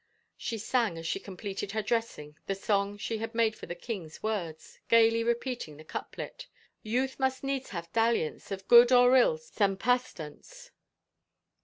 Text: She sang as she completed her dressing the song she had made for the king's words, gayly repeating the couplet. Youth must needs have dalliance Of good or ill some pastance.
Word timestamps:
She 0.35 0.57
sang 0.57 0.97
as 0.97 1.05
she 1.05 1.19
completed 1.19 1.73
her 1.73 1.83
dressing 1.83 2.35
the 2.47 2.55
song 2.55 2.97
she 2.97 3.19
had 3.19 3.35
made 3.35 3.55
for 3.55 3.67
the 3.67 3.75
king's 3.75 4.23
words, 4.23 4.79
gayly 4.89 5.23
repeating 5.23 5.77
the 5.77 5.83
couplet. 5.83 6.47
Youth 6.81 7.19
must 7.19 7.43
needs 7.43 7.69
have 7.69 7.93
dalliance 7.93 8.49
Of 8.49 8.67
good 8.67 8.91
or 8.91 9.15
ill 9.15 9.37
some 9.37 9.77
pastance. 9.77 10.71